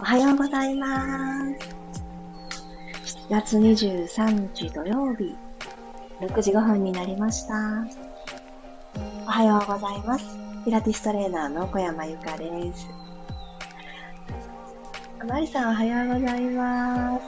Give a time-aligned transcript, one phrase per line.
[0.00, 1.44] おはようございま
[3.04, 3.18] す。
[3.28, 5.34] 7月23日土曜日、
[6.20, 7.54] 6時5分になりました。
[9.26, 10.24] おはようございます。
[10.64, 12.88] ピラティストレーナーの小山由かです。
[15.26, 17.18] マリさんおはようございま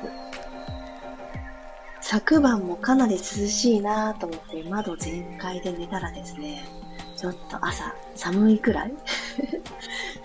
[2.00, 2.08] す。
[2.08, 6.64] 昨晩もかなり涼しいなと思って窓全開で寝たらですね、
[7.16, 8.94] ちょっと朝寒いくらい？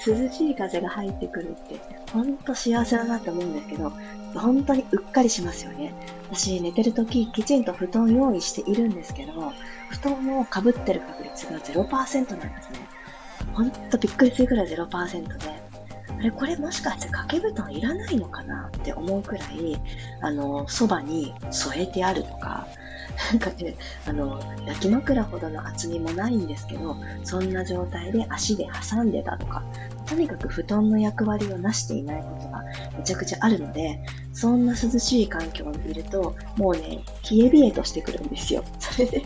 [0.05, 1.79] 涼しい風が入ってくるって、
[2.11, 3.91] ほんと幸せだなって思うんですけど、
[4.35, 5.93] 本当にうっかりしますよね。
[6.31, 9.53] 私、寝てる時、きちんと布団用意しているんですけど、
[9.89, 12.87] 布団をかぶってる確率が0%なんですね。
[13.53, 15.65] ほんとびっくりするくらい0%で、
[16.17, 19.81] あれ、これもしかして掛け布団いらないのかなって思うくらい、
[20.21, 22.67] あの、そばに添えてあるとか、
[23.31, 23.75] なんかね、
[24.07, 29.63] あの、焼き枕ほどの厚みもないんですけど、そんな状態で足で挟んでたとか、
[30.05, 32.63] とにかく布団の役割をなしていないことが
[32.97, 33.99] めちゃくちゃあるので、
[34.33, 38.63] そんな涼しい環境にいると、もうね、冷え冷えとしてくるんですよ。
[38.79, 39.25] それで、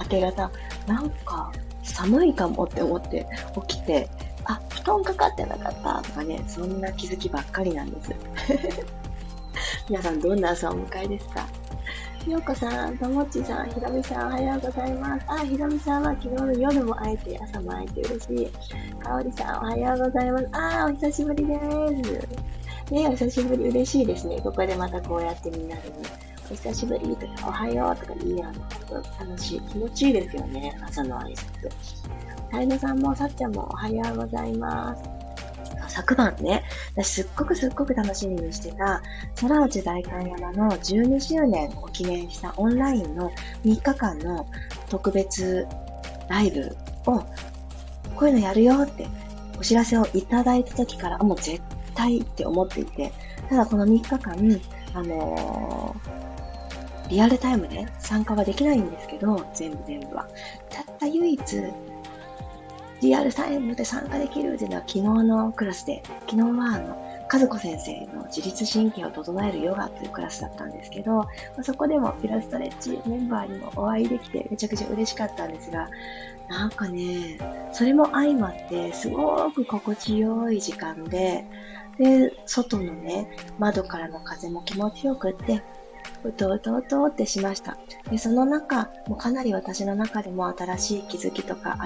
[0.00, 0.50] 明け方、
[0.86, 3.26] なんか寒いかもって思って
[3.68, 4.08] 起きて、
[4.44, 8.10] あ、布団かかってなかったとかね、そんな気づきばっかりなんです。
[9.88, 11.46] 皆さんどんな朝をお迎えですか？
[12.24, 15.26] ひよこさん、ともっちさん、ひろみさん、おはようございます。
[15.26, 18.50] あ、ひろみさんは昨日の夜も会えて、朝も会えて嬉しい。
[19.00, 20.48] かおりさん、おはようございます。
[20.52, 22.92] あお久しぶりです。
[22.92, 24.40] ねお久しぶり、嬉しいですね。
[24.40, 25.96] ここでまたこうやってみんなでね、
[26.48, 28.54] お久しぶりとか、おはようとかいいやん。
[28.54, 29.60] 楽しい。
[29.62, 30.78] 気持ちいいですよね。
[30.80, 31.70] 朝の挨拶。
[32.52, 35.21] タイノさんも、さっちゃんもおはようございます。
[35.92, 36.62] 昨晩ね、
[36.96, 39.02] 私すっごくすっごく楽しみにしてた、
[39.38, 43.30] 空内大観山の12周年を記念したオンラインの
[43.64, 44.46] 3日間の
[44.88, 45.66] 特別
[46.28, 46.74] ライブ
[47.06, 47.18] を、
[48.16, 49.06] こういうのやるよって
[49.58, 51.60] お知らせをいただいた時から、もう絶
[51.94, 53.12] 対って思っていて、
[53.50, 54.34] ただこの3日間、
[54.94, 60.26] あのー、リアルタイムで参加はできないんですけど、全部全部は。
[60.70, 61.42] たった唯一、
[63.02, 71.26] リアルタイムで参加できるっていうのは昨日のクラスで、昨日はあの、和子先生の自律神経を整えるヨガというクラスだったんですけど、
[71.62, 75.88] そこでもピラストレッチメンバーにもお会いできてめちゃくちゃ嬉しかったんですが、
[76.48, 77.38] なんかね、
[77.72, 81.44] それも相まってすごく心地よい時間で、
[81.98, 85.62] で、外のね、窓からの風も気持ちよくって、
[86.24, 87.76] うとうとうとうってしました。
[88.10, 91.76] で、その中、もうかなり私の中でも新しい気づきとか、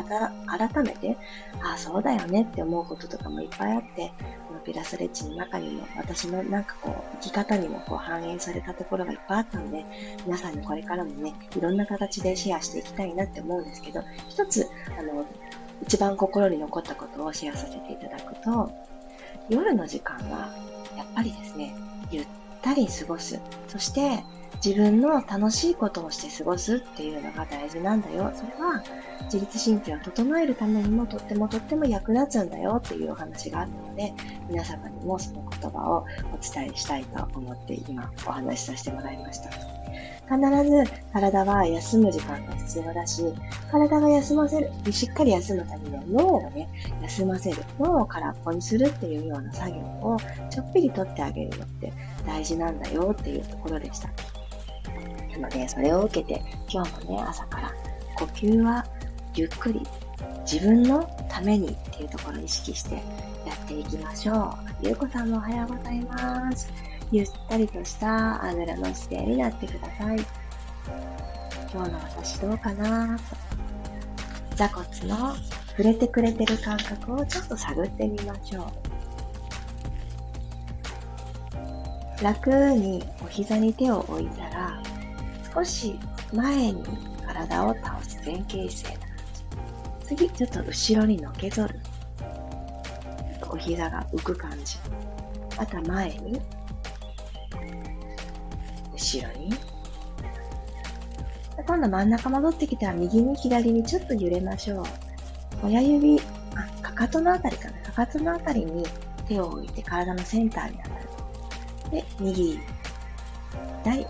[0.47, 1.17] 改めて、
[1.63, 4.13] ああ、そうだよねって思うこととかもいっぱいあって、
[4.49, 9.85] このピラスレッチの中にも、私のなんかこう、生き方にもこう反映されたところがいっぱいあったので、
[10.27, 15.25] 皆さんにこれからもね、いろんな形でシェアしていきたいなって思うんですけど、一つ、あの、
[15.83, 18.71] 一番心に残ったことをシェアさせていただくと、
[19.49, 20.53] 夜の時間は、
[20.97, 21.75] やっぱりですね、
[22.11, 22.27] ゆっ
[22.66, 23.41] たり過ごす。
[23.69, 24.25] そして、
[24.65, 28.32] 自分の楽しいことをして過ごすっていうのが大事なんだよ。
[28.34, 28.82] それは
[29.25, 34.12] 自律神経を整えるためにもとってもとっても役立つんだよっていうお話があったので、
[34.49, 39.50] 皆様にもその言葉をお伝えしたいと思って今お話しさせてもらいました。
[40.27, 43.22] 必ず体は休む時間が必要だし、
[43.71, 46.69] 体が休ませる、しっかり休むためには脳をね、
[47.03, 50.16] 休ませる、脳を空っぽにするっていうような作業を
[50.50, 51.93] ちょっぴりとってあげるのって
[52.27, 54.09] 大事なんだよっていうところでした。
[55.33, 57.73] なので、それを受けて、今日もね、朝から
[58.17, 58.85] 呼吸は
[59.35, 59.81] ゆっくり
[60.51, 63.01] 自分のためにっていうところを意識してや
[63.55, 64.87] っていきましょう。
[64.87, 66.73] ゆうこさんもおはようございます。
[67.13, 70.19] ゆったりとしたあぐらの姿勢になってください。
[71.73, 73.23] 今日の私どうかなと。
[74.57, 75.37] 座骨の
[75.69, 78.96] 触れてくれてる感覚をちょっと探ってみましょう。
[82.22, 84.82] 楽にお膝に手を置いたら、
[85.54, 85.99] 少し
[86.32, 86.82] 前に
[87.27, 89.16] 体を倒す前傾姿勢な感
[90.00, 90.16] じ。
[90.16, 91.78] 次、ちょっと後ろにのけぞる。
[93.50, 94.77] お膝が浮く感じ。
[95.57, 96.41] また前に
[98.92, 99.51] 後ろに。
[101.66, 104.84] 今度真ん中戻ってきたら右に左にちょっと揺れましょう。
[105.65, 106.21] 親指、
[106.54, 107.78] あ、かかとのあたりかな。
[107.78, 108.84] かかとのあたりに
[109.27, 111.06] 手を置いて体のセンターに当たる。
[111.91, 112.60] で、右、
[113.84, 114.06] 左。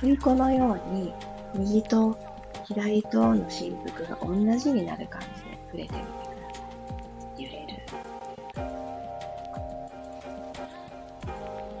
[0.00, 1.14] 振り子のように
[1.54, 2.16] 右と
[2.64, 5.98] 左との振幅が同じになる感じで触れてみてく
[6.40, 6.62] ださ
[7.38, 7.44] い。
[7.44, 7.72] 揺れる。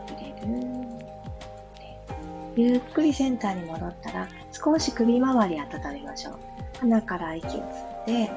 [0.06, 0.28] 揺れ
[2.68, 6.38] るゆっくりセンターに戻ったら、少し首周り温めましょう。
[6.80, 8.30] 鼻から息を吸って、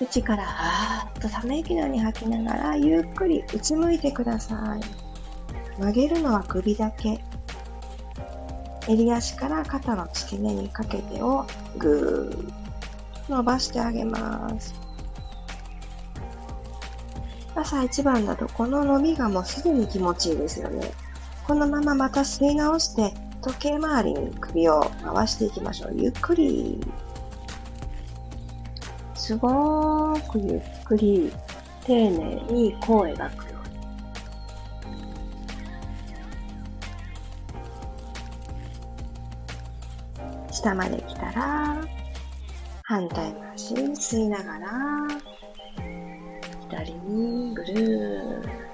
[0.00, 5.78] 口からはーっとため息のように吐きながら、ゆっくりうつむいてください。
[5.78, 7.22] 曲げるのは首だけ。
[8.88, 11.44] 襟足から肩の付け根にかけてを
[11.76, 12.50] ぐー
[13.24, 14.74] っと伸ばしてあげます。
[17.54, 20.92] 朝一番だとこの伸びがもうすでに気持ちいいですよね。
[21.46, 23.12] このまままた吸い直して
[23.42, 25.92] 時計回りに首を回していきましょう。
[25.94, 26.80] ゆっくり。
[29.30, 31.32] すごーくゆっくり、
[31.86, 33.60] 丁寧に弧を描くよ
[40.48, 40.52] うに。
[40.52, 41.80] 下まで来たら、
[42.82, 44.68] 反対回し吸いながら、
[46.68, 48.69] 左にぐるー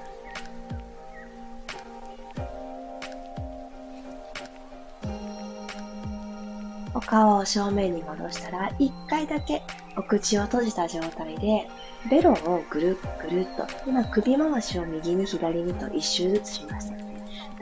[6.96, 9.62] お顔を正面に戻したら、一回だけ
[9.98, 11.68] お口を閉じた状態で、
[12.10, 16.96] ベロをぐるっぐるっと、今首回しを右に左にと一周ずつしました。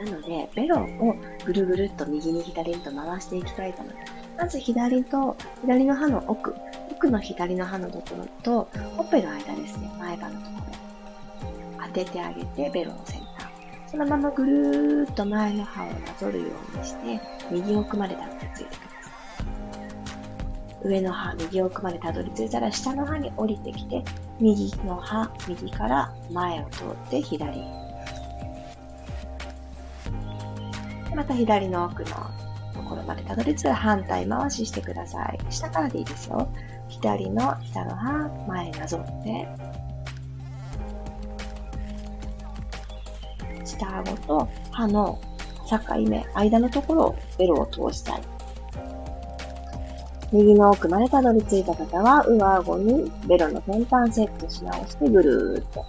[0.05, 4.13] なので、ベロをぐるぐるっと右に左にと回していきたいと思います。
[4.39, 6.55] まず左と、左の歯の奥、
[6.93, 10.53] 奥の左の歯のところと、ほっぺの間ですね、前歯のとこ
[11.79, 11.87] ろ。
[11.89, 13.49] 当ててあげて、ベロの先端。
[13.89, 17.21] そのままぐるーっと前の歯をなぞるようにして、
[17.51, 18.94] 右奥までたどり着いてください。
[20.85, 24.05] 上の歯、右奥までたどり着いたら、下の歯に降りてきて、
[24.39, 27.65] 右の歯、右から前を通って左。
[31.15, 32.09] また左の奥の
[32.75, 35.39] ところまでたどり着いたら反対回ししてください。
[35.49, 36.47] 下からでいいですよ。
[36.89, 39.49] 左の下の歯、前なぞって、
[43.65, 45.19] 下顎と歯の
[45.67, 45.79] 境
[46.09, 48.34] 目、間のところをベロを通したい。
[50.35, 55.87] 右の奥までたどり着いた方は、上顎にベロの先端セットし直してぐるーっと。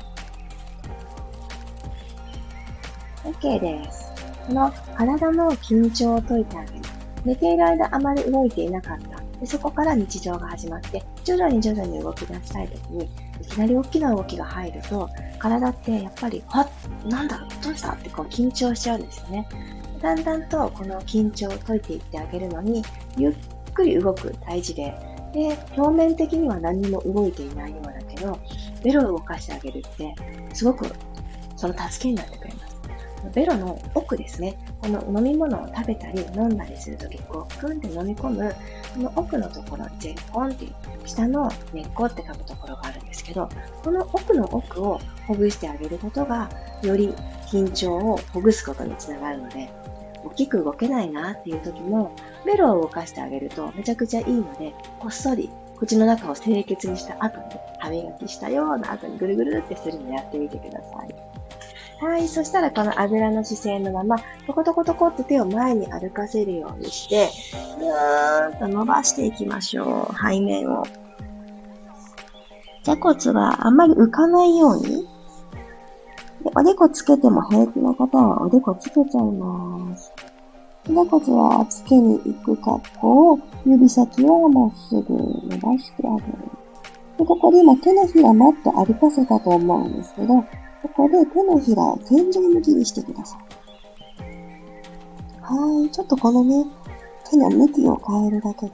[3.24, 4.14] OK です。
[4.48, 6.80] この体の緊張を解いてあげる。
[7.26, 9.20] 寝ている間あまり動いていなかった。
[9.40, 13.06] でそこから日常が始まって、徐々に徐々に動き出したいときに、
[13.42, 15.10] いきなり大きな動きが入ると、
[15.40, 16.70] 体ってやっぱり、はっ、
[17.10, 17.94] なんだ、どうした？
[17.94, 19.50] ってこう緊張しちゃうんですよね。
[20.04, 22.84] だんだんとこの緊張を解いていってあげるのに、
[23.18, 23.36] ゆっ
[23.76, 24.96] くり動く大事で、
[25.34, 28.40] で、表面的には何にも動いていないようだけど、
[28.84, 30.16] ベロを動かしてあげるって、
[30.54, 30.88] すごく
[31.56, 32.76] その助けになってくれます。
[33.34, 34.58] ベロの奥ですね。
[34.82, 38.56] この飲み物を食べたり飲んだりするとき、こう、クンって飲み込む、
[38.94, 43.50] この奥のところ、ゼッコンっていう、下の根っこって書くところがあるんですけど、
[43.84, 46.50] この奥の奥をほぐしてあげることが、
[46.84, 47.14] より
[47.48, 49.70] 緊張をほぐすことにつながるので、
[50.26, 52.12] 大きく動けないなっていう時も、
[52.46, 57.44] ベロを動かしてあげるとめちゃくちゃいいので、こっそり口の中を清潔にした後に、
[57.80, 61.16] 歯磨きしたような後にぐるぐるってするのやってみてください。
[62.04, 62.28] はい。
[62.28, 67.30] そしたらこのあぐらの姿勢のまま、トコトコトコって手を前に歩かせるようにして、
[67.80, 70.16] ぐーんと伸ばしていきましょう。
[70.16, 70.84] 背面を。
[72.84, 75.08] 座骨はあんまり浮かないように。
[76.46, 80.14] でおでこつけても平気な方はおでこつけちゃいます。
[80.86, 86.38] 座骨はつけに行く格好を指先はまっすぐ伸ばしてあげる。
[87.18, 90.46] でここで今手のひらもっと歩かせたと思うんですけど、こ
[90.96, 93.40] こで手のひらを天井向きにしてください。
[95.42, 95.90] はい。
[95.90, 96.64] ちょっとこのね、
[97.28, 98.74] 手の向きを変えるだけで、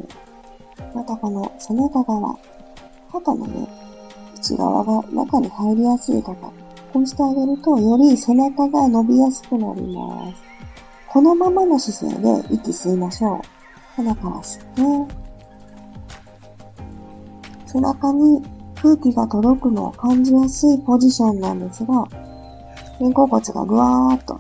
[0.94, 2.38] またこの背中側、
[3.10, 3.66] 肩のね、
[4.36, 6.36] 内側が中に入りやすい方、
[6.94, 10.44] こうしてあげると、より背中が伸びやすくなります。
[11.08, 13.42] このままの姿勢で息吸いましょう。
[13.96, 15.16] 鼻から吸って、
[17.66, 18.42] 背中に
[18.82, 22.08] 空気が届くのを感じやすいポジションなんですが、
[23.00, 24.40] 肩甲骨がぐわーっと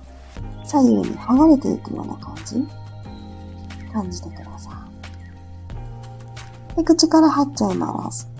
[0.63, 2.55] 左右に剥がれていくような感じ
[3.91, 4.71] 感じてくださ
[6.73, 6.75] い。
[6.77, 8.30] で、口から吐っちゃいます。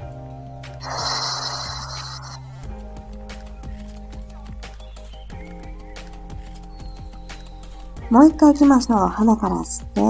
[8.11, 8.97] もう一回行きましょう。
[9.07, 10.01] 鼻から吸って。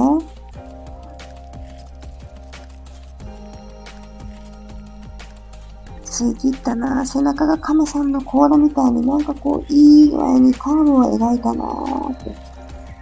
[6.03, 11.63] 吸い切ったな背中が亀さんの甲羅みたいになんかこう、いい具合にカーブを描いたな。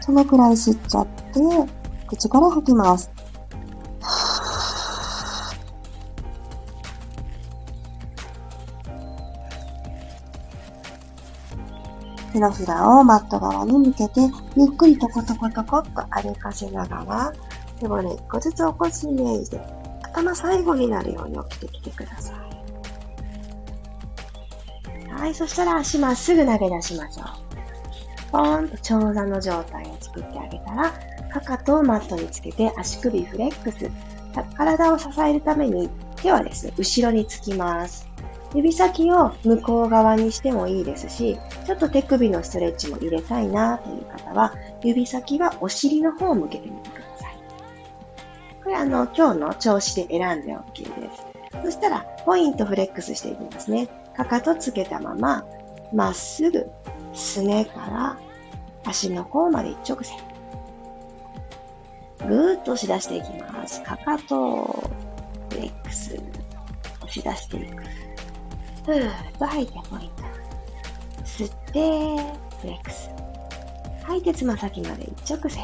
[0.01, 1.39] そのくらい吸っちゃって、
[2.05, 3.09] 口から吐きます。
[12.39, 14.22] 手のひらをマット側に向けて、
[14.55, 17.34] ゆっくりトコトコトコっと歩かせながら、
[17.79, 19.62] 手骨一個ずつ起こすイメージで、
[20.03, 22.36] 頭最後になるように起きてきてください。
[25.12, 27.27] はい、そしたら足まっすぐ投げ出しましょう。
[28.31, 30.93] ポーンと長座の状態を作ってあげたら、
[31.34, 33.91] かかとをマットにつけて足首フレックス。
[34.55, 38.08] 体を支えるために手はですね、後ろにつきます。
[38.55, 44.53] 指先を向こう側にしてもいいですし、ちょっと手首のストレッチも入れたいなという方は、
[44.83, 47.37] 指先はお尻の方を向けてみてください。
[48.63, 51.25] これあの、今日の調子で選んで OK です。
[51.63, 53.87] そしたら、ポイントフレックスしていきますね。
[54.15, 55.45] かかとつけたまま、
[55.93, 56.69] まっすぐ、
[57.13, 58.19] すねから
[58.85, 60.17] 足の甲まで一直線。
[62.27, 63.81] ぐーっと押し出していきます。
[63.83, 64.89] かかと、
[65.49, 68.08] フレックス、押し出していく。
[68.86, 70.24] ふーっと吐いてポイント。
[71.24, 71.79] 吸って、
[72.62, 73.09] フレックス。
[74.03, 75.63] 吐いてつま先まで一直線。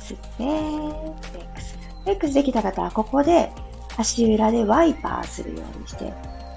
[0.00, 1.78] 吸って、フレックス。
[2.02, 3.52] フレックスできた方はここで
[3.96, 6.12] 足裏でワイパーするようにして、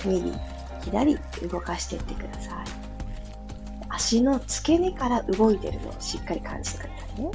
[0.05, 0.31] 右、
[0.85, 1.17] 左
[1.49, 2.53] 動かしていってください。
[3.89, 7.31] 足の付け根から動いてるのをしっかり感じてくださいね。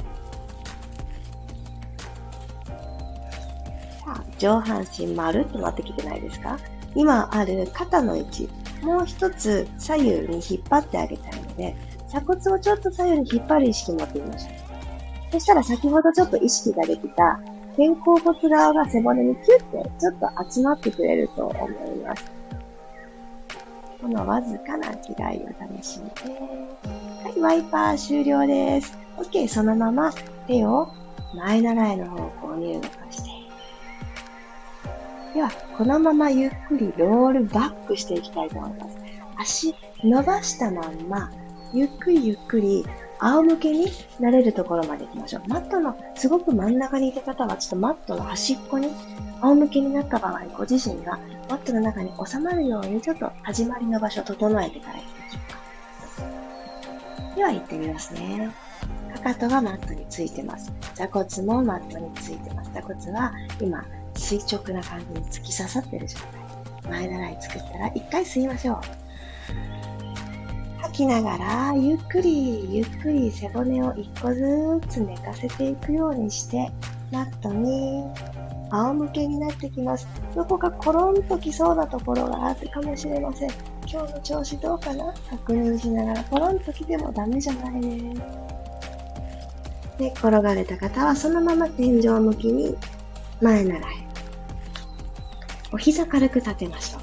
[4.07, 6.57] さ、上半身丸っとなってきてないですか？
[6.95, 8.49] 今ある肩の位置、
[8.81, 11.75] もう一つ左右に引っ張ってあげたいので、
[12.07, 14.51] 鎖骨をちょっと左右に引っ張る意識を持ってみましょう。
[15.33, 17.39] そしたら先ほどちょっと意識ができた
[17.75, 22.23] 肩甲骨側が背骨にキュッてちょっと集まってくれると思います。
[24.01, 25.49] このわずかな違いを
[25.81, 26.29] 試しみて。
[26.29, 28.97] はい、ワイパー終了です。
[29.17, 30.13] OK、そのまま
[30.47, 30.87] 手を
[31.35, 32.87] 前習いの方向に動か。
[35.37, 38.97] では、このままゆっくりロールバックしていきたいと思います。
[39.37, 41.31] 足伸ばしたまんま、
[41.71, 42.83] ゆっくりゆっくり
[43.19, 43.85] 仰向けに
[44.19, 45.47] なれるところまで行きましょう。
[45.47, 48.89] マットのすごく真ん中にいた方は、ちょっとマットの端っこに
[49.41, 55.39] 仰向けになった場合、ご自身がマットの中に収まるように、ちょっと始まりの場所を整えてから行きましょ
[56.17, 56.31] う
[57.29, 57.35] か。
[57.35, 58.51] では行ってみますね。
[59.13, 60.73] かかとがマットについてます。
[60.95, 62.71] 座骨もマットについてます。
[62.73, 63.85] 座骨は今
[64.17, 66.47] 垂直な感じに突き刺さってる状態。
[66.89, 68.81] 前習い作ったら一回吸いましょう。
[70.81, 76.71] 吐きながら、ゆっくりゆっくり背骨を一個ずつ寝かせていくようにして、
[77.11, 78.03] マットに
[78.69, 80.07] 仰向けになってきます。
[80.35, 83.49] どこかコロンときそうなところがあるかもしれません。
[83.89, 88.13] 今日の調子どうかな確認しながらコロンときてもダメじゃないね。
[89.97, 92.75] で、転がれた方はそのまま天井向きに
[93.41, 94.06] 前習い。
[95.71, 97.01] お膝軽く立てましょう。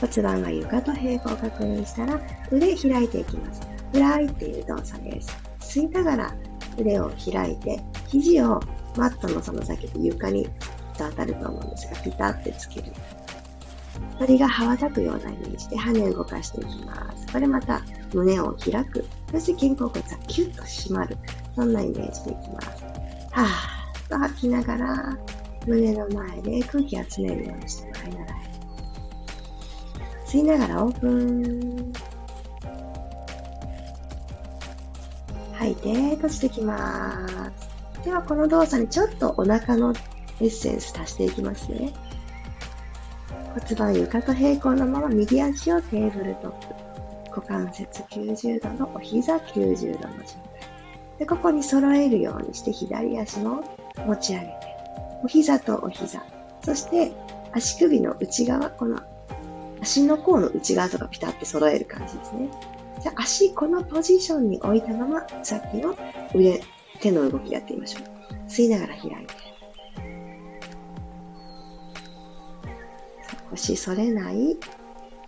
[0.00, 3.62] 骨盤が床と平行を確認したら腕開いていきます。
[3.92, 5.36] フライっていう動作です。
[5.60, 6.34] 吸いながら
[6.78, 8.60] 腕を開いて、肘を
[8.96, 10.50] マットのその先で床にと
[10.98, 12.92] 当たると思うんですが、ピタってつける。
[14.18, 17.26] 鳥が羽ばたくようなイメージで羽を動かしていきます。
[17.32, 17.82] これまた
[18.14, 19.04] 胸を開く。
[19.32, 21.16] そして肩甲骨はキュッと締まる。
[21.54, 22.84] そんなイメージでいきます。
[23.32, 25.18] はーっと吐きながら
[25.66, 28.26] 胸の前で空気集めるようにして前習い。
[30.26, 31.92] 吸いながらオープン。
[35.54, 38.04] 吐いて閉じてきます。
[38.04, 39.92] ではこの動作にちょっとお腹の
[40.40, 41.92] エッセンス足していきますね。
[43.54, 46.86] 骨盤床と平行のまま右足をテーブルトップ。
[47.30, 50.26] 股関節90度のお膝90度の状態。
[51.18, 53.64] で、ここに揃えるようにして左足も
[54.06, 54.65] 持ち上げて。
[55.22, 56.22] お膝とお膝。
[56.64, 57.12] そして
[57.52, 59.00] 足首の内側、この
[59.80, 62.48] 足の甲の内側とかピタって揃える感じですね。
[63.02, 65.96] じゃあ足、このポジションに置いたまま、さっきの
[66.34, 66.62] 腕、
[67.00, 68.16] 手の動きやってみましょう。
[68.48, 69.34] 吸いながら開いて。
[73.50, 74.56] 腰反れない。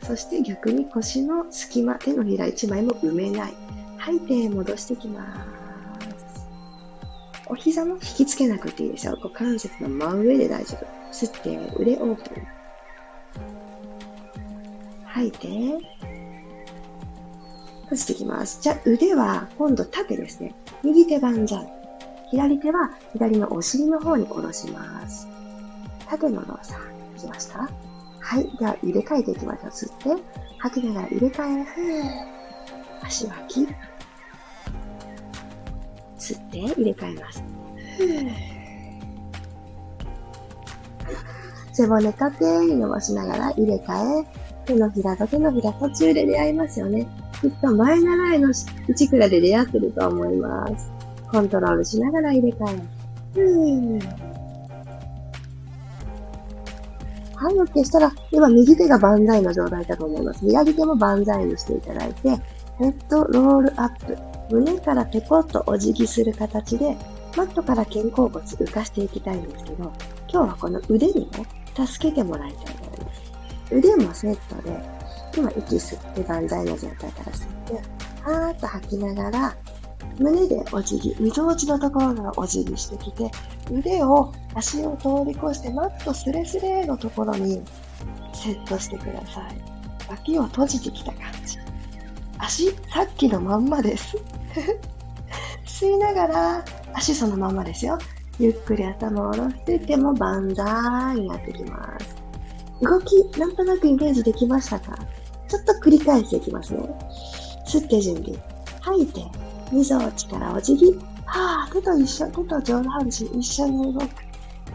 [0.03, 3.55] そして逆に腰の隙間、手のひら一枚も埋めない。
[3.99, 5.58] 吐いて戻していきます。
[7.51, 9.17] お膝も引きつけなくていいですよ。
[9.23, 10.87] 股関節の真上で大丈夫。
[11.13, 12.47] 吸って腕オープン。
[15.07, 15.49] 吐いて、
[17.85, 18.61] 閉じていきます。
[18.61, 20.55] じゃあ腕は今度縦ですね。
[20.83, 21.67] 右手万歳。
[22.31, 25.27] 左手は左のお尻の方に下ろします。
[26.07, 26.79] 縦の動作。
[27.17, 27.71] いきました？
[28.21, 28.57] はい。
[28.59, 29.71] では入れ替えていきましょう。
[29.71, 30.23] 吸って、
[30.59, 33.07] 吐きながら入れ替え、ふー。
[33.07, 33.67] 足脇。
[36.19, 37.43] 吸って入れ替えます。
[41.73, 44.27] 背骨縦に伸ばしながら入れ替え、
[44.67, 47.07] 手のひらと手のひら途中で出会いますよね。
[47.41, 48.49] きっと前習いの
[48.89, 50.91] 内倉で出会ってると思います。
[51.31, 52.83] コントロールしながら入れ替え。
[53.35, 54.29] ふー
[57.37, 60.41] はい、OK したら、今右手が万歳の状態だと思います。
[60.41, 62.31] 左手も万歳にしていただいて、
[62.79, 64.38] ヘッドロールアップ。
[64.51, 66.97] 胸からペコッとお辞儀する形で、
[67.37, 69.93] マットから肩甲骨浮かしていきたいんですけど、
[70.31, 73.23] 今日はこの腕にね、助けてもらいたいと思います。
[73.71, 74.81] 腕もセットで、
[75.37, 77.75] 今息吸って万歳の状態から吸って、
[78.23, 79.57] はーっと吐きながら、
[80.19, 83.31] 胸でお辞儀、みぞおちのところからお辞儀してきて、
[83.71, 87.63] 腕を足を通り越してマットスレスレのところに
[88.35, 89.63] セットしてください。
[90.09, 91.59] 脇を閉じてきた感じ。
[92.39, 94.17] 足、さっきのまんまです。
[95.67, 97.99] 吸いながら、足そのままですよ。
[98.39, 102.17] ゆっくり頭を下ろして手も万歳になってきます。
[102.81, 104.97] 動き、なんとなくイメージできましたか？
[105.49, 106.81] ちょっと繰り返していきますね。
[107.67, 108.39] 吸って準備。
[108.81, 109.25] 吐いて、
[109.73, 110.99] みぞおちからお辞儀。
[111.27, 114.07] はぁ、手と一緒、手と上半身一緒に動く。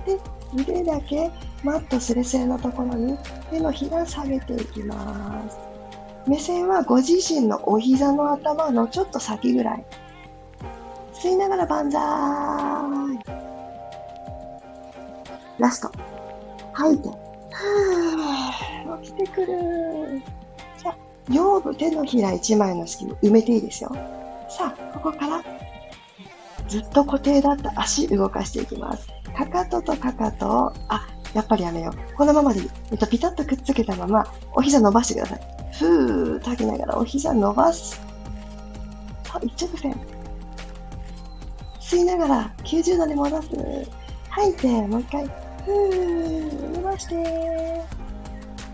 [0.05, 0.19] で、
[0.55, 1.31] 腕だけ
[1.63, 3.17] マットスレスレのところに
[3.49, 5.72] 手のひら下げていきます。
[6.27, 9.85] 目線はご自身のお膝の頭のちょっと先ぐらい。
[11.13, 12.01] 吸いながら万歳。
[15.59, 15.91] ラスト。
[16.73, 17.09] 吐いて。
[17.09, 20.21] はぁ、起きてくる。
[20.77, 20.95] さあ、
[21.31, 23.91] 腰部手のひら一枚の隙間埋めていいですよ。
[24.49, 25.43] さあ、ここから
[26.67, 29.07] ずっと固定だった足動かしていきます。
[29.35, 32.15] かかととかかとを、あ、やっぱりやめよう。
[32.15, 32.69] このままでいい。
[32.91, 35.62] えっと、ピタッとくっつけたまま、お膝伸ばしてください。
[35.79, 37.99] ふーっと吐きながらお膝伸ばす。
[39.33, 39.99] あ、一直線。
[41.79, 43.49] 吸いながら90度に戻す。
[44.29, 45.25] 吐いて、もう一回。
[45.25, 47.83] ふー、伸ばして。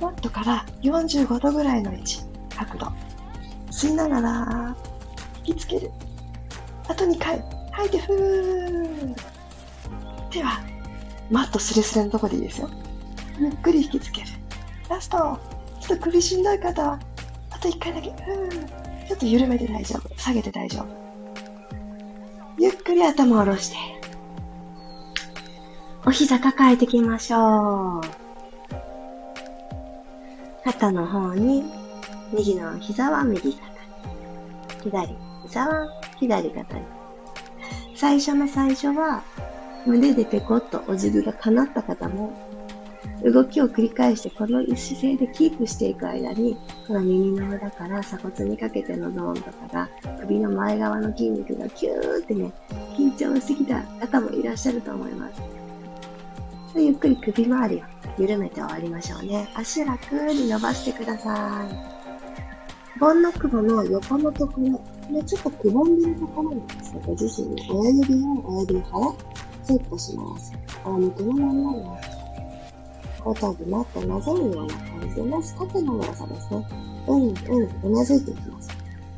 [0.01, 2.21] マットから45度ぐらいの位置、
[2.55, 2.91] 角度。
[3.71, 4.75] 吸いながら、
[5.45, 5.91] 引きつける。
[6.87, 7.43] あと2回。
[7.71, 9.15] 吐いて、ふー。
[10.29, 10.61] 手は、
[11.29, 12.69] マットスレスレのとこでいいですよ。
[13.39, 14.27] ゆっくり引きつける。
[14.89, 15.58] ラスト。
[15.89, 16.99] ちょっと首しんどい方は、
[17.49, 18.11] あと1回だけ。
[18.11, 19.07] ふー。
[19.07, 20.15] ちょっと緩めて大丈夫。
[20.19, 20.85] 下げて大丈夫。
[22.59, 23.77] ゆっくり頭を下ろして。
[26.05, 28.01] お膝抱えていきましょう。
[30.63, 31.63] 肩の方に、
[32.31, 33.77] 右の膝は右肩に。
[34.83, 36.85] 左膝は左肩に。
[37.95, 39.23] 最初の最初は、
[39.87, 42.48] 胸でペコッとお辞儀が叶った方も、
[43.23, 46.55] 動きを繰り返してこの姿勢でキープしていく間に、
[46.87, 49.89] この耳の裏から鎖骨にかけてのゾーンとかが、
[50.21, 52.51] 首の前側の筋肉がキューってね、
[52.97, 55.41] 緊張してきた方もいらっしゃると思います。
[56.75, 57.85] ゆっくり首周りを
[58.17, 59.49] 緩めて終わりましょうね。
[59.55, 62.99] 足楽に伸ばしてください。
[62.99, 64.81] ボンの雲の横のところ、
[65.13, 69.13] で、ちょっとくぼんでるところにですね、ご自身の親指を親指から
[69.63, 70.53] セットします。
[70.83, 71.99] 仰向けのまんまになっ
[73.19, 73.23] て。
[73.23, 76.67] 後頭部マットなぞるような感じで、まず縦の長さですね。
[77.07, 78.69] うん、うん、うなずいていきます。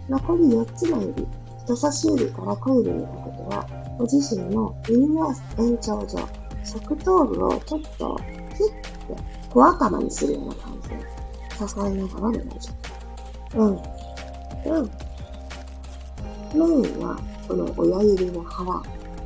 [0.09, 1.27] 残り4つの指、
[1.63, 6.27] 人差し指から小指にかけては、ご自身の耳の延長上、
[6.63, 8.19] 側頭部をちょっと
[8.57, 10.99] キュッて小頭にするような感じで
[11.67, 12.71] 支えながらお願いします。
[13.55, 14.91] うん、うん。
[16.53, 18.73] メインは、この親指の腹、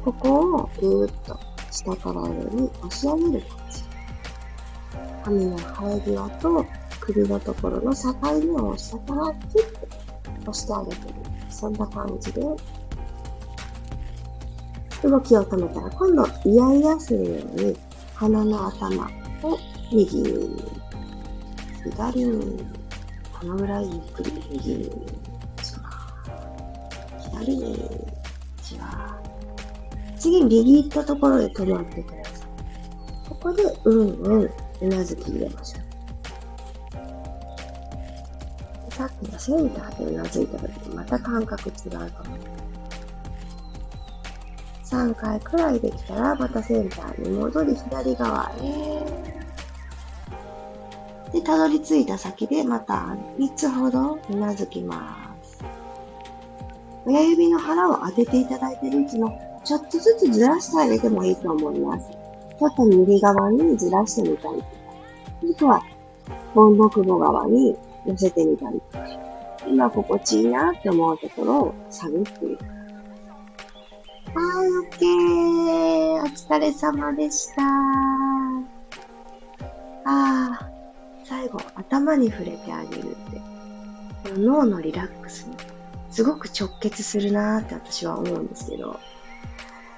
[0.03, 1.39] ここをぐーっと
[1.71, 3.84] 下から上に押し上げる感じ。
[5.23, 6.65] 髪の生え際と
[6.99, 11.15] 首のところの境目を下からキュッと押してあげてる。
[11.49, 12.41] そんな感じで、
[15.03, 17.77] 動きを止めたら、今度、イヤイヤするように、
[18.13, 19.05] 鼻の頭
[19.43, 19.57] を
[19.91, 20.63] 右に、
[21.83, 22.65] 左に、
[23.39, 24.91] このぐらいゆっくり右に、
[27.31, 27.89] 左に、
[28.63, 29.17] じわ
[30.17, 33.29] 次、右行ったところで止まってください。
[33.29, 34.09] ここで、うん
[34.41, 34.49] うん、
[34.81, 35.81] うなずき入れましょう。
[38.93, 42.05] さっきのセンターでうなずいた時とまた感覚違うと思う。
[44.85, 49.03] 3回くらいできたら、またセンターに戻り左側へ。
[51.33, 55.61] で、たどり着いた先でまた3つほどうなずきます。
[57.05, 62.24] 親指の腹を当てていただいているうちの、ちょっとずつずらしてあげてもいいと思います。
[62.59, 64.67] ちょっと右側にずらしてみたりとか、
[65.43, 65.83] あとは、
[66.53, 69.05] 本木母側に寄せてみたりとか、
[69.67, 72.63] 今心地いいなって思うところを探っていく。
[74.33, 76.21] はい、オッケー。
[76.21, 77.61] お疲れ様でした。
[80.07, 80.69] ああ、
[81.23, 83.55] 最後、頭に触れてあげるって。
[84.33, 85.55] 脳のリラックスに
[86.09, 88.99] すごく直結するなーって私は思うんですけど、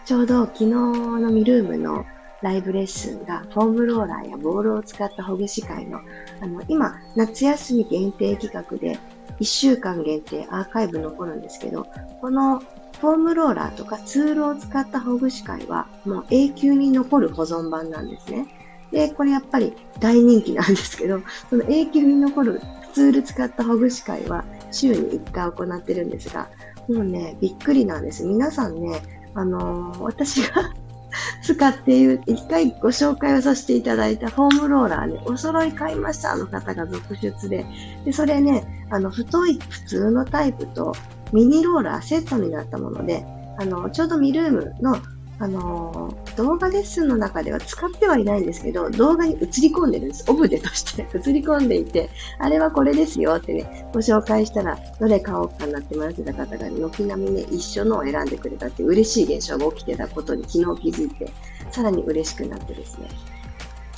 [0.06, 2.06] ちょうど昨日のミルームの
[2.42, 6.02] ライブレッスンがフォームローラーやボールを使ったほぐし会の、
[6.42, 9.00] あの、今、夏休み限定企画で
[9.40, 11.88] 1週間限定アーカイブ残るんですけど、
[12.22, 12.60] この
[13.00, 18.48] フォームローラーとかツールを使ったほぐし会はもう永久に残る保存版なんですね。
[18.92, 22.62] で、これやっぱり大人気なんですけど、その永久に残る
[22.94, 26.50] ツール使ったほぐし会は週に1回行ってるんですが、
[26.88, 28.24] もうね、びっくりなんです。
[28.26, 29.02] 皆さんね、
[29.36, 30.74] あのー、私が
[31.42, 37.66] 使っている、一回ご紹介をさせていただいたフォームローラーね、お揃い買いましたの方が続出で、
[38.06, 40.94] で、それね、あの、太い普通のタイプと
[41.34, 43.26] ミニローラーセットになったもので、
[43.60, 44.98] あの、ちょうどミルームの
[45.40, 50.26] あのー、動画レッスンの中では使ってはいないんですけど、動画に映り込んでるんです。
[50.28, 61.32] オブジェとして 映り込んでいて、あれはこれですよってね、ご紹介したら、どれ買おうかなって迷ってた方が、軒並みね、一緒のを選んでくれたっていう嬉しい現象が起きてたことに昨日気づいて、
[61.72, 63.08] さらに嬉しくなってですね。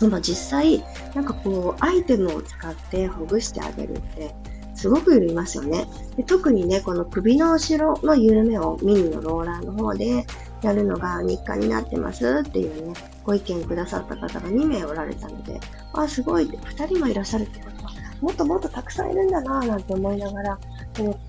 [0.01, 4.35] でも実際、なんかこう、アイテムを使ってほぐしてあげるって、
[4.79, 6.23] すごく緩みますよねで。
[6.23, 10.25] 特にね、この首の後ろの緩めをミニのローラーの方で
[10.61, 12.93] やるのが日課になってますっていうね、
[13.23, 15.59] ご意見くださった方が2名おられたので、
[15.93, 17.91] あ、すごい、2人もいらっしゃるってことは、
[18.21, 20.59] もっともっとたくさんいるんだなぁなんて思いながら、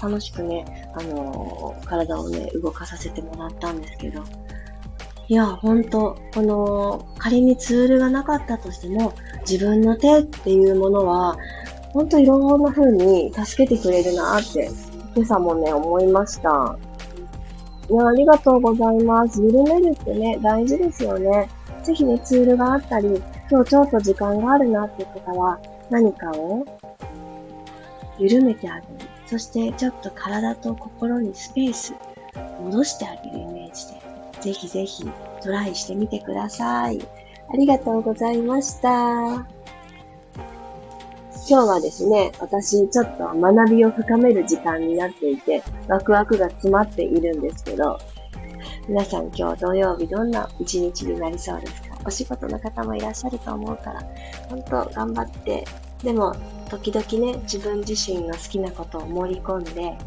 [0.02, 4.24] 楽しくね、あのー、体をね、動かさせてもらったんですけど、
[5.28, 9.12] いや、ほんと、この、仮にツールがなかったとしても、
[9.48, 11.36] 自分の手っていうものは、
[11.92, 14.68] ほんといろんな風に助けてくれるなって、
[15.14, 16.76] 今朝もね、思いました。
[17.90, 19.42] いや、ありがとうございます。
[19.42, 21.48] 緩めるってね、大事ですよね。
[21.82, 25.58] ぜひね、ツールがあったり、今日ちょっと時間があるなっていう方は、
[25.90, 26.64] 何かを
[28.16, 28.86] 緩めてあげる。
[29.26, 31.94] そして、ちょっと体と心にスペース、
[32.62, 34.00] 戻してあげるイメージで、
[34.40, 35.10] ぜひぜひ
[35.42, 37.00] トライしてみてください。
[37.52, 39.59] ありがとうございました。
[41.50, 47.98] 今日はですね、私ちょっと学びを深める時間になっていて、ワクワクが詰まっているんですけど、
[48.86, 51.98] 皆さん今日土曜日どんな一日になりそうですか？
[52.04, 54.00] お仕事の方もいらっしゃると思うから、
[54.48, 55.64] 本当頑張って、
[56.04, 56.36] でも
[56.68, 59.98] 時々ね、自分自身の好きなことを盛り込んで、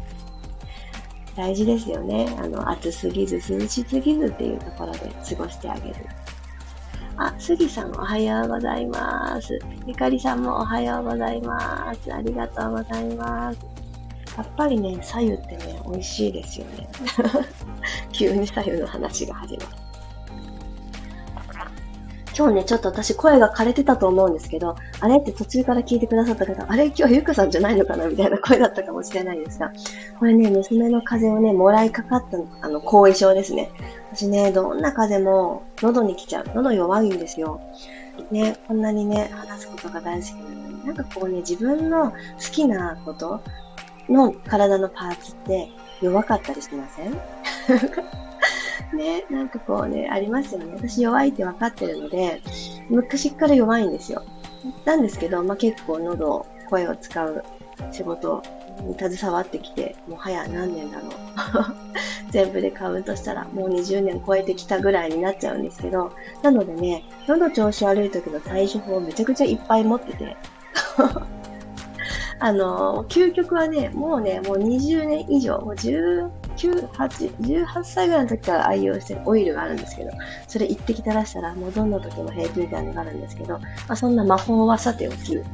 [1.36, 2.34] 大事ですよね。
[2.38, 5.94] あの、暑すぎず涼しすぎずっていうところで過ごしてあげる。
[7.16, 9.58] あ、杉さんおはようございます。
[9.86, 12.12] ゆかりさんもおはようございます。
[12.12, 13.58] ありがとうございます。
[14.36, 16.88] やっぱりね、左右ってね、美味しいですよね。
[18.10, 19.68] 急に左右の話が始まる。
[22.36, 29.72] 今日ね、ちょっと私声が枯れてたと思うんですけど、あれって途中から聞いてくださった方、あれ今日ゆかさんじゃないのかなみたいな声だったかもしれないですが、
[30.18, 33.70] これね、娘の風邪をね、もらいかかったあの後遺症ですね。
[34.12, 36.44] 私ね、どんな風邪も喉に来ちゃう。
[36.54, 37.60] 喉弱いんですよ。
[38.30, 42.16] ね、こんなにね、話すことが大好きなのに、なんかこうね、自分の好
[42.52, 43.40] きなこと
[44.08, 45.68] の体のパーツって
[46.00, 47.12] 弱かったりしません？
[48.96, 50.72] ね、なんかこうね、ありますよね。
[50.74, 52.42] 私弱いって分かってるので、
[52.88, 54.22] 昔から弱いんですよ。
[54.84, 57.44] なんですけど、まあ、結構喉、声を使う
[57.92, 58.42] 仕事
[58.82, 61.10] に携わってきて、もう早何年だろう。
[62.30, 66.10] 全部でカウントしたらもう20年超えてきたぐらいになっちゃうんですけど、
[66.42, 70.36] なのでね、喉調子悪い時の対処法をめちゃくちゃいっぱい持ってて、
[72.40, 76.30] あの、究極はね、もうね、もう20年以上、もう19、
[76.70, 80.10] 8、18歳ぐらいの時から愛用してるオイルがあるんですけど、
[80.48, 85.44] それ一滴垂らしたら、もうどんな時も平気みたいなのがあるんですけど、まあ、そんな魔法はさておき、やっ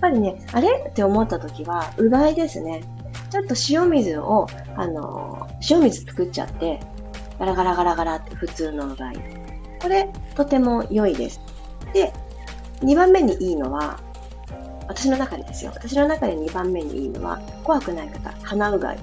[0.00, 2.82] ぱりね、あれって思った時は、うがいですね。
[3.30, 6.80] ちょっと塩水を、あの、塩水作っちゃって、
[7.38, 9.16] ガラガラガラガラって普通のうがい。
[9.80, 11.40] これ、とても良いです。
[11.92, 12.12] で、
[12.80, 14.00] 2番目にいいのは、
[14.88, 15.72] 私の中でですよ。
[15.74, 18.98] 私の中で2番目にいいのは、怖くない方、鼻うがい。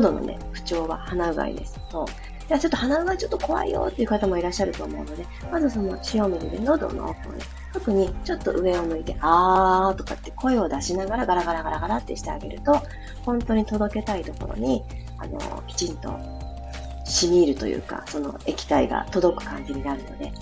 [0.00, 1.78] 喉のね、不調は鼻うがいです。
[1.88, 2.06] と、
[2.48, 12.82] いや、ちょっと鼻うがいちょっと怖いよっていう方もいらっしゃると思うので、まずその塩水で喉の奥をね、特にちょっと上を向いて、あーとかって声を出しながらガラガラガラガラってしてあげると、
[13.24, 14.82] 本当に届けたいところに、
[15.18, 16.18] あの、きちんと
[17.04, 20.32] 染み入るというか、その液体が届く感じになるので、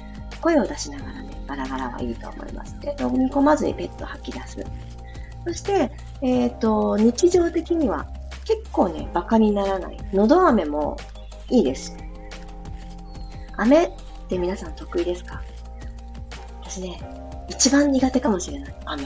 [0.41, 2.79] 声を出しながらね、ガラガラはいいと思います。
[2.81, 4.65] で、飲み込まずにペット吐き出す。
[5.45, 8.07] そして、えっ、ー、と、日常的には
[8.44, 9.96] 結構ね、バカにならない。
[10.12, 10.96] のど飴も
[11.48, 11.96] いいです。
[13.57, 13.90] 飴っ
[14.28, 15.42] て皆さん得意ですか？
[16.62, 17.00] 私ね、
[17.48, 18.74] 一番苦手かもしれない。
[18.87, 19.05] 飴。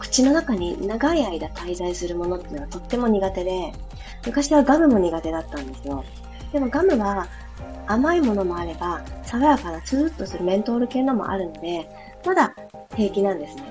[0.00, 3.72] 口の中に長い間滞在するものっていうのはとっても苦手で、
[4.26, 6.04] 昔はガムも苦手だったんですよ。
[6.52, 7.26] でもガムは
[7.86, 11.88] 甘いものもあれば、爽やかなツーッとするメントール系のもあるので、
[12.24, 12.54] まだ
[12.96, 13.62] 平気なんですね。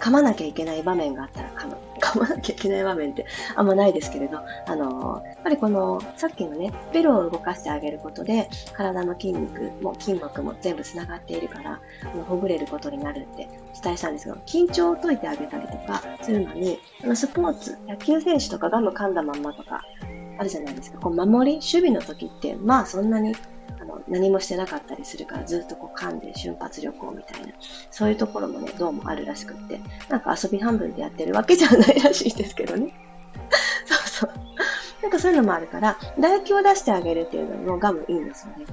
[0.00, 1.76] 噛まなきゃいけない場面があったら噛む。
[2.00, 19.82] 噛まなきゃいけない場面ってあんまないですけれど、あの、やっぱりこの、さっきのね、ベロを動かしてあげることで、体の筋肉も筋膜も全部繋がっているから、あのほぐれることになるってお伝えしたんですけど、緊張を解いてあげたりとかするのに、あのスポーツ、野球選手とかガム噛んだまんまとか、
[20.40, 20.98] あるじゃないですか。
[20.98, 23.36] こう守り、守備の時って、まあそんなに
[23.78, 27.52] あの何もしてなかったりするからずっとこう噛んで瞬発力をみたいな、
[27.90, 32.94] そういうところもね、どうもあるらしくって、なんか遊び半分でやってるわけじゃないらしいですけどね。
[33.84, 34.30] そうそう。
[35.02, 38.64] なんかそういうのもあるから、唾液を出してあげるっていうのもガムいいんですよね。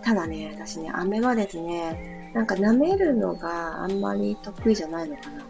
[0.00, 5.44] ただね、私ね、飴はですね、なんか舐めるのがあんまり得意じゃないのかな。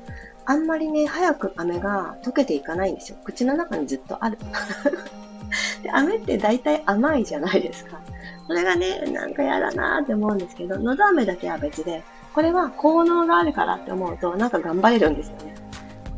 [0.48, 3.18] あんまりね、早く飴が溶けていかないんですよ。
[3.24, 4.38] 口の中にずっとある。
[5.82, 8.00] で、飴って大体甘いじゃないですか。
[8.46, 12.02] それがね、なんか嫌だなーって思うんですけど、のど飴だけは別で、
[12.34, 15.54] これは効能があるからって思うと、なんか頑張れるんですよね。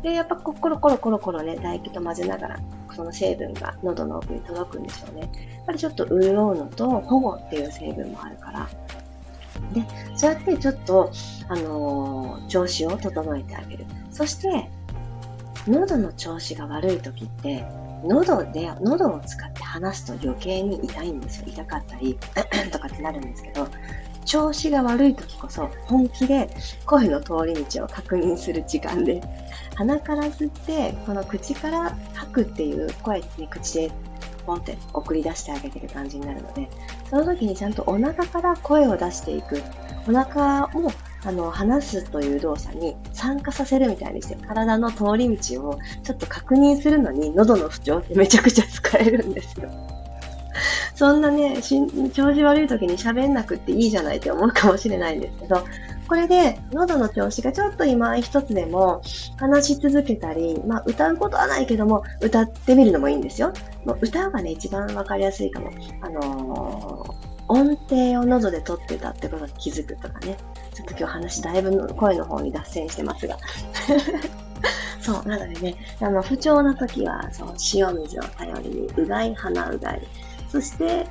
[0.01, 2.59] で、やっぱコロコロコロコロね、唾液と混ぜながら、
[2.95, 5.21] その成分が喉の奥に届くんですよね。
[5.21, 8.69] やっぱりちょっと潤うのと保護っていう成分もあるから。
[9.73, 9.83] で、
[10.15, 11.11] そうやってちょっと、
[11.47, 13.85] あのー、調子を整えてあげる。
[14.11, 14.69] そして、
[15.67, 17.65] 喉の調子が悪い時って、
[18.03, 21.45] 喉で、喉を使って話すと余計に痛いんですよ。
[21.47, 22.17] 痛かったり、
[22.71, 23.67] とかってなるんですけど、
[24.25, 26.49] 調子が悪い時こそ本気で
[26.85, 29.21] 声の通り道を確認する時間で、
[29.75, 33.91] 鼻から吸って、この口から吐くっていう声に口で
[34.49, 36.69] ポンって送り出してあげてる感じになるので、
[37.09, 39.61] その時にちゃんとお腹から声を出していく。
[40.07, 40.91] お腹を
[41.25, 49.69] あの、話すという動作に参加させるみたいにして、体の通り道をちょっと確認するのに、喉の不調ってめちゃくちゃ使えるんですよ。
[50.95, 51.61] そんなね、
[52.13, 55.63] 調子悪い時に喋んなくっていいじゃないって思うかもしれないんですけど、
[56.09, 59.01] これで喉の調子がちょっと今一つでも
[59.37, 63.53] 話し続けたり、まあ歌うことはないけども歌ってみるのもいいんですよ。
[63.85, 65.71] もう歌がね、一番わかりやすいかも。
[66.01, 70.37] あのー音程を喉で取ってたってことに気づくとかね。
[70.73, 73.37] ちょっと今日話だいぶ声の方に脱線してますが。
[75.01, 80.07] そう、なのでね、あの、不調な時は、そう、塩水を頼りに、うがい、鼻うがい。
[80.49, 81.07] そして、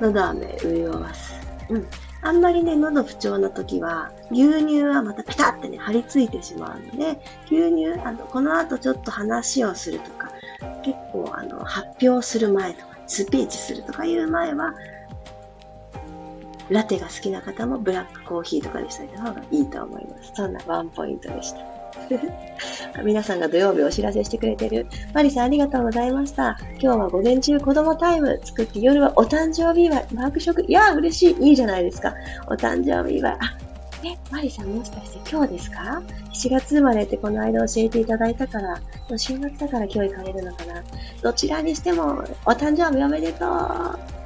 [0.00, 1.34] 喉飴、潤わす。
[1.70, 1.86] うん。
[2.22, 10.32] あんまりね、喉不調な時は、牛乳はまたピタってね、張り付いてしまうので、牛乳、あの、この後ちょっと話をするとか、
[10.82, 14.74] 結構、あの、発表する前とか、スピーチするとかいう前は、
[16.70, 20.32] ラテが好きな方もブラックコーヒーとかにしといた方がいいと思います。
[20.34, 21.76] そんなワンポイントでした。
[23.02, 24.86] 皆さんが土曜日お知らせしてくれてる。
[25.14, 26.58] マリさんありがとうございました。
[26.80, 30.64] 今日は午前中子供タイム作って夜はお誕生日祝い、ワークショップ。
[30.66, 31.48] いやー嬉しい。
[31.48, 32.14] いいじゃないですか。
[32.46, 33.32] お誕生日祝い。
[33.32, 33.38] あ、
[34.04, 36.02] え、マリさんもしかして今日ですか
[36.32, 38.80] ?7 月生まれってこの間教えていただいたから、
[39.16, 40.82] 週末だから今日行かれるのかな
[41.22, 44.25] どちらにしても、お誕生日おめでとう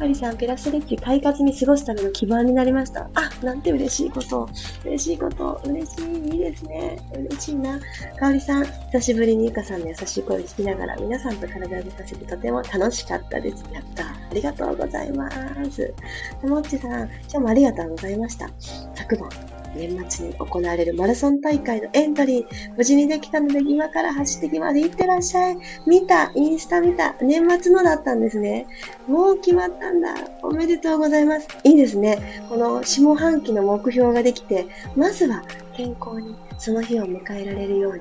[0.00, 3.10] マリさん、ペラスレッジ快活に過ごすための基盤になりました。
[3.14, 4.48] あ、なんて嬉しいこと。
[4.84, 5.60] 嬉しいこと。
[5.64, 6.28] 嬉しい。
[6.34, 6.98] いいですね。
[7.12, 7.80] 嬉しいな。
[8.18, 13.64] かおりさん、久しぶりにゆかさんの優しい声を聞きながら、皆さんと体を動かせてとても楽しかったです。
[13.72, 14.04] やった。
[14.04, 15.28] ありがとうございま
[15.70, 15.92] す。
[16.40, 18.48] ともっちさん、今日もありがとうございました。
[18.94, 19.28] 昨晩、
[19.74, 25.58] 年末に行われるマラソン大会のエントリー、無事にできたので今から走ってきまで行ってらっしゃい。
[25.86, 28.66] 見た、インスタ見た、年末のだったんですね。
[29.06, 30.14] もう決まったんだ。
[30.42, 31.48] おめでとうございます。
[31.64, 32.44] いいですね。
[32.48, 35.42] この下半期の目標ができて、まずは
[35.74, 38.00] 健康にその日を迎えられるように、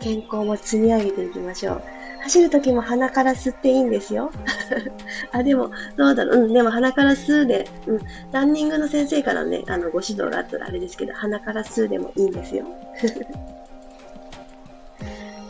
[0.00, 1.97] 健康も積み上げていきましょう。
[2.22, 4.30] 走るときも鼻から吸っていいんですよ。
[5.32, 6.44] あ、でも、どうだろう。
[6.44, 8.00] うん、でも鼻から吸うで、うん、
[8.32, 12.66] ランニングの先生からね、あの、ご指導があったらあれですけど、鼻から吸うでもいいんですよ。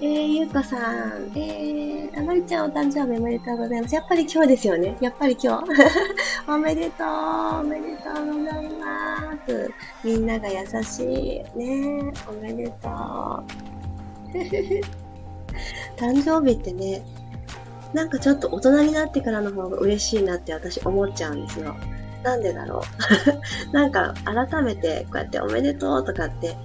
[0.00, 3.94] えー、ゆうこさん、えー、あまりちゃんお誕生日おめでとうございます。
[3.96, 4.96] やっぱり今日ですよね。
[5.00, 5.64] やっぱり今日。
[6.46, 7.08] おめでとう、
[7.60, 9.70] おめでとうございます。
[10.04, 11.02] みんなが優し
[11.54, 11.58] い。
[11.58, 13.42] ねおめでと
[15.04, 15.07] う。
[15.96, 17.02] 誕生日ってね、
[17.92, 21.76] なんかちょっと大人になってからの方が嬉しいなって私思っちゃうんですよ。
[22.22, 22.82] なんでだろ
[23.70, 23.72] う。
[23.72, 26.56] なんか改めてこうやっておめでとうとかって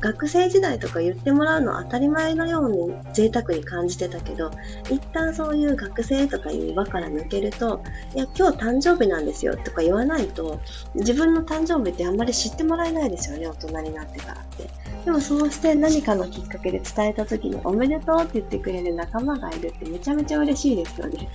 [0.00, 4.50] 学生時代とか言ってもらうの当たり前のように贅沢に感じてたけど、
[4.90, 7.82] 一旦そういう学生とかいう輪から抜けると、
[8.14, 10.60] いや、今日誕生日なんですよとか言わないと、
[10.94, 14.70] 自分の誕生日ってあんまり知ってもらえないですよね、大人になってからって。
[15.04, 21.28] でもそうして何かのきっかけで伝えた時におめでとうって言ってくれる仲間がいるってめちゃめちゃ嬉しいですよね。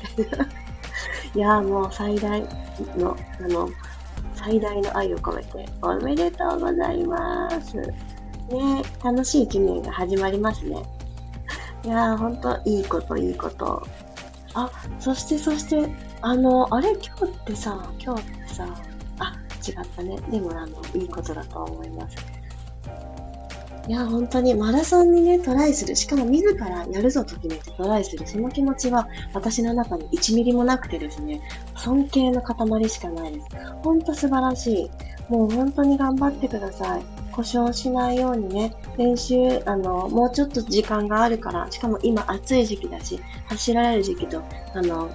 [1.35, 2.41] いやもう最大
[2.97, 3.67] の、あの、
[4.35, 7.77] 最大の愛を込めて、おめでとうございます。
[8.49, 10.83] ね楽しい記念が始まりますね。
[11.85, 13.83] いやー、ほんと、いいこと、いいこと。
[14.53, 15.89] あ、そして、そして、
[16.21, 18.67] あの、あれ、今日ってさ、今日ってさ、
[19.19, 19.33] あ、
[19.67, 20.17] 違ったね。
[20.29, 22.15] でも、あの、いいことだと思います。
[23.85, 25.95] いや、本当にマラソンにね、トライする。
[25.97, 28.25] しかも自らやるぞと決めてトライする。
[28.25, 31.41] その気持ちは私の中に1ミリもなくてですね、
[31.75, 33.47] 尊敬の塊しかないです。
[33.83, 34.91] ほんと素晴らしい。
[35.29, 37.12] もう本当に頑張ってください。
[37.35, 44.41] 故障しないようにね、練習、あの、もうちょっと時間があるから、しかも今暑い時期だし、走られる時期と、
[44.73, 45.09] あの、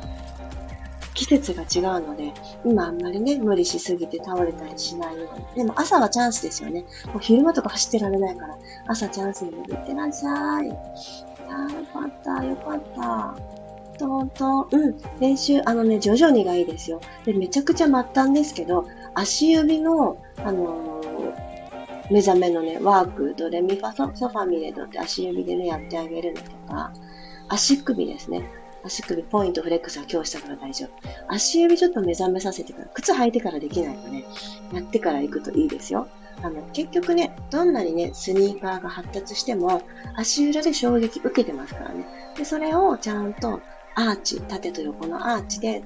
[1.14, 2.32] 季節が違うので、
[2.64, 5.64] 今あんまりね、無理しすぎて倒れたりしないように。
[5.64, 6.84] でも朝はチャンスですよね。
[7.06, 10.66] もう昼間とか走ってられないから、朝チャンスに巡ってらっしゃい。
[10.66, 13.58] いやー、よかった、よかった。
[13.98, 17.00] とんとん、うん、練習、あのね、徐々にがいいですよ。
[17.24, 20.97] で、めちゃくちゃ末端ですけど、足指の、あのー、
[22.10, 26.92] 目覚めのね、ワーク、ドレミファソ、ソファミレドって足指でね、やってあげるのとか、
[27.48, 28.50] 足首ですね。
[28.84, 30.90] 足首ポイントフレックスは今日したから大丈夫。
[31.28, 34.24] 足指ちょっと目覚めさせてから、靴履いてからできないとね、
[34.72, 36.06] やってから行くといいですよ。
[36.42, 39.82] あの、結局ね、どんなにね、スニーカーが発達しても、
[40.16, 42.06] 足裏で衝撃受けてますからね。
[42.36, 43.60] で、それをちゃんと
[43.96, 45.82] アーチ、縦と横のアーチで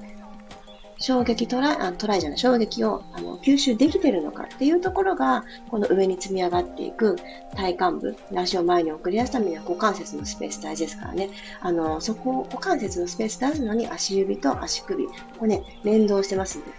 [1.03, 7.17] 衝撃トライ、あトライじゃない、衝撃をあの吸収できてるのかっていうところが、この上に積み上がっていく
[7.57, 11.29] 体幹部、足を前に送り出すためには股関節のスペース大事ですからね。
[11.59, 16.71] あの、そこを、股関節のスペース出すのに足指と足首、ここね、連動してますんで。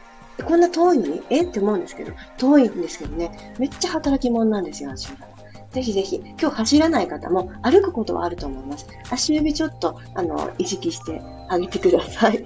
[0.42, 1.42] こんな遠いのにえ？
[1.42, 5.28] って思うんですけど、遠いんですけどね、めっちゃ働き者なんですよ、足裏。
[5.70, 8.86] ぜひぜひ、今日走らない方も歩くことはあると思います。
[9.10, 12.42] 足指ちょっと、あの、意識してあげてください。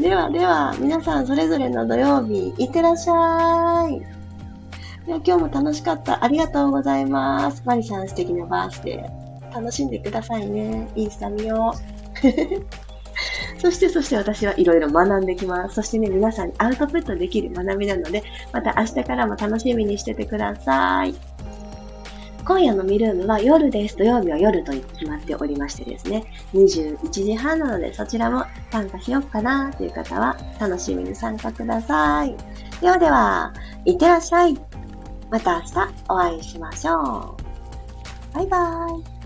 [0.00, 3.98] ではでは、皆さんそれぞれの土曜日、いってらっしゃい。
[5.06, 6.22] では今日も楽しかった。
[6.22, 7.62] ありがとうございます。
[7.64, 9.54] マリさん素敵なバースデー。
[9.54, 10.88] 楽しんでくださいね。
[10.94, 13.58] インスタ見よう。
[13.60, 15.74] そして、そして私はいろいろ学んできます。
[15.74, 21.14] そしてね、皆さんにアウトプットできる学びなので、また明日からも楽しみにしててください。
[22.48, 23.98] 今夜のミルームは夜です。
[23.98, 32.34] 土曜日は夜と決まっておりましてですね、21時半なのでそちらも参加しようかなという方は楽しみに参加ください。
[32.80, 33.52] ではでは、
[33.84, 34.58] いってらっしゃい。
[35.30, 37.36] また明日お会いしましょ
[38.32, 38.34] う。
[38.34, 39.17] バイバーイ。